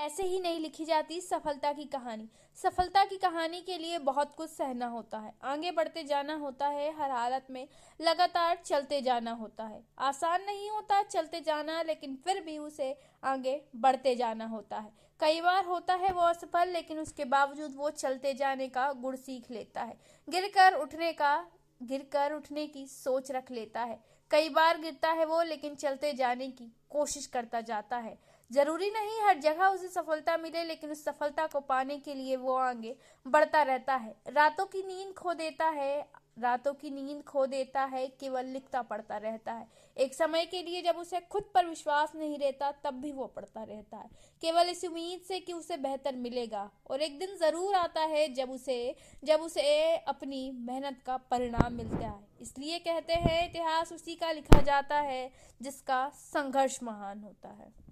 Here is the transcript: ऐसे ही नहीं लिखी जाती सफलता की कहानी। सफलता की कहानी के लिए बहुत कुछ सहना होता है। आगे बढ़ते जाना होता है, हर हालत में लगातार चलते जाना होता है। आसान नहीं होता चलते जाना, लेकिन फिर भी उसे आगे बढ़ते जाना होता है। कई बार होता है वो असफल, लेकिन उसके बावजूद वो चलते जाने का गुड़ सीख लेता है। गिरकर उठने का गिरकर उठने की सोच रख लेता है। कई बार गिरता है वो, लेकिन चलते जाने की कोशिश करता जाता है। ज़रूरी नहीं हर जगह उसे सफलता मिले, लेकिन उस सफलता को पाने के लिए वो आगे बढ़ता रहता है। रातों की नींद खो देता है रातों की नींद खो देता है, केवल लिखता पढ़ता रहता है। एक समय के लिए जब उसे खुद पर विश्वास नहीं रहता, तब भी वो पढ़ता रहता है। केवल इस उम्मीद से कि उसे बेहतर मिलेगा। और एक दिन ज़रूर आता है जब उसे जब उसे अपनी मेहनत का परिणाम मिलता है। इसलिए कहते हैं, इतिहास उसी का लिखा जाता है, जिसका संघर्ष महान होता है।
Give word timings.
ऐसे 0.00 0.22
ही 0.22 0.40
नहीं 0.40 0.60
लिखी 0.60 0.84
जाती 0.84 1.20
सफलता 1.20 1.72
की 1.72 1.84
कहानी। 1.84 2.28
सफलता 2.54 3.04
की 3.04 3.16
कहानी 3.16 3.60
के 3.60 3.78
लिए 3.78 3.98
बहुत 3.98 4.34
कुछ 4.34 4.50
सहना 4.50 4.86
होता 4.86 5.18
है। 5.18 5.34
आगे 5.42 5.70
बढ़ते 5.70 6.04
जाना 6.04 6.34
होता 6.34 6.68
है, 6.68 6.90
हर 6.96 7.10
हालत 7.10 7.46
में 7.50 7.68
लगातार 8.00 8.58
चलते 8.64 9.00
जाना 9.00 9.32
होता 9.32 9.64
है। 9.64 9.82
आसान 9.98 10.42
नहीं 10.42 10.70
होता 10.70 11.02
चलते 11.02 11.40
जाना, 11.40 11.82
लेकिन 11.82 12.16
फिर 12.24 12.40
भी 12.40 12.58
उसे 12.58 12.96
आगे 13.24 13.60
बढ़ते 13.76 14.14
जाना 14.14 14.46
होता 14.46 14.78
है। 14.78 14.92
कई 15.20 15.40
बार 15.40 15.64
होता 15.64 15.94
है 15.94 16.12
वो 16.12 16.22
असफल, 16.22 16.68
लेकिन 16.68 16.98
उसके 16.98 17.24
बावजूद 17.24 17.74
वो 17.76 17.90
चलते 17.90 18.34
जाने 18.34 18.68
का 18.68 18.92
गुड़ 18.92 19.16
सीख 19.16 19.50
लेता 19.50 19.82
है। 19.82 19.98
गिरकर 20.28 20.74
उठने 20.74 21.12
का 21.12 21.46
गिरकर 21.82 22.32
उठने 22.32 22.66
की 22.66 22.86
सोच 22.86 23.30
रख 23.30 23.50
लेता 23.50 23.80
है। 23.80 23.98
कई 24.30 24.48
बार 24.48 24.78
गिरता 24.80 25.10
है 25.10 25.24
वो, 25.24 25.42
लेकिन 25.42 25.74
चलते 25.74 26.12
जाने 26.12 26.48
की 26.48 26.72
कोशिश 26.90 27.26
करता 27.26 27.60
जाता 27.60 27.96
है। 27.96 28.18
ज़रूरी 28.50 28.90
नहीं 28.90 29.20
हर 29.20 29.38
जगह 29.38 29.66
उसे 29.66 29.88
सफलता 29.88 30.36
मिले, 30.36 30.64
लेकिन 30.64 30.90
उस 30.90 31.04
सफलता 31.04 31.46
को 31.46 31.60
पाने 31.60 31.98
के 31.98 32.14
लिए 32.14 32.36
वो 32.36 32.54
आगे 32.54 32.96
बढ़ता 33.26 33.62
रहता 33.62 33.94
है। 33.94 34.14
रातों 34.28 34.66
की 34.66 34.82
नींद 34.82 35.14
खो 35.14 35.34
देता 35.34 35.66
है 35.66 36.08
रातों 36.40 36.72
की 36.74 36.90
नींद 36.90 37.22
खो 37.22 37.46
देता 37.46 37.84
है, 37.84 38.06
केवल 38.20 38.46
लिखता 38.46 38.82
पढ़ता 38.82 39.16
रहता 39.16 39.52
है। 39.52 39.66
एक 39.96 40.14
समय 40.14 40.44
के 40.44 40.62
लिए 40.62 40.82
जब 40.82 40.96
उसे 40.96 41.20
खुद 41.20 41.50
पर 41.54 41.66
विश्वास 41.66 42.12
नहीं 42.16 42.38
रहता, 42.38 42.70
तब 42.84 43.00
भी 43.00 43.12
वो 43.12 43.26
पढ़ता 43.26 43.62
रहता 43.62 43.96
है। 43.96 44.08
केवल 44.42 44.68
इस 44.68 44.84
उम्मीद 44.84 45.20
से 45.20 45.40
कि 45.40 45.52
उसे 45.52 45.76
बेहतर 45.76 46.16
मिलेगा। 46.16 46.70
और 46.90 47.02
एक 47.02 47.18
दिन 47.18 47.36
ज़रूर 47.36 47.74
आता 47.74 48.00
है 48.00 48.26
जब 48.34 48.50
उसे 48.50 48.78
जब 49.24 49.40
उसे 49.40 49.96
अपनी 49.96 50.50
मेहनत 50.52 51.02
का 51.06 51.16
परिणाम 51.30 51.72
मिलता 51.72 52.06
है। 52.06 52.18
इसलिए 52.40 52.78
कहते 52.78 53.12
हैं, 53.14 53.50
इतिहास 53.50 53.92
उसी 53.92 54.14
का 54.14 54.32
लिखा 54.32 54.60
जाता 54.62 55.00
है, 55.00 55.30
जिसका 55.62 56.08
संघर्ष 56.08 56.82
महान 56.82 57.22
होता 57.22 57.48
है। 57.48 57.90